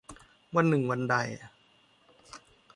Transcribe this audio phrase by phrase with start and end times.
[0.55, 1.15] วันหนึ่งวันใด